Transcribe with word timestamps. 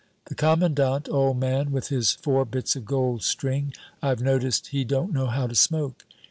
"The 0.25 0.33
commandant, 0.33 1.09
old 1.11 1.37
man, 1.39 1.71
with 1.71 1.89
his 1.89 2.13
four 2.13 2.43
bits 2.43 2.75
of 2.75 2.85
gold 2.85 3.21
string, 3.21 3.71
I've 4.01 4.19
noticed 4.19 4.69
he 4.69 4.83
don't 4.83 5.13
know 5.13 5.27
how 5.27 5.45
to 5.45 5.53
smoke. 5.53 6.05